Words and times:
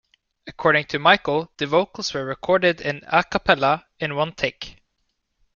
According 0.47 0.85
to 0.85 0.97
Michael, 0.97 1.51
the 1.57 1.67
vocals 1.67 2.11
were 2.15 2.25
recorded 2.25 2.81
in 2.81 3.03
a 3.05 3.23
cappella 3.23 3.85
in 3.99 4.15
one 4.15 4.33
take. 4.33 4.77